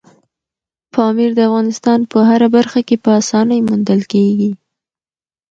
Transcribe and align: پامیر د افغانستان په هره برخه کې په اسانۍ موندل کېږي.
پامیر 0.93 1.31
د 1.35 1.39
افغانستان 1.49 1.99
په 2.11 2.17
هره 2.29 2.47
برخه 2.55 2.79
کې 2.87 2.95
په 3.03 3.09
اسانۍ 3.21 3.59
موندل 3.67 4.01
کېږي. 4.13 4.51